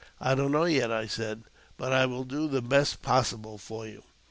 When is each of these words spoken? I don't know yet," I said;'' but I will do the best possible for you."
I 0.19 0.33
don't 0.33 0.51
know 0.51 0.63
yet," 0.65 0.91
I 0.91 1.05
said;'' 1.05 1.43
but 1.77 1.91
I 1.93 2.07
will 2.07 2.23
do 2.23 2.47
the 2.47 2.63
best 2.63 3.03
possible 3.03 3.59
for 3.59 3.85
you." 3.85 4.01